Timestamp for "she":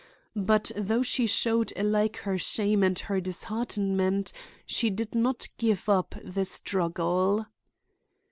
1.03-1.27, 4.65-4.89